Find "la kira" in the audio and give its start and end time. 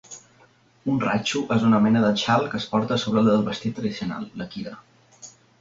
4.43-4.79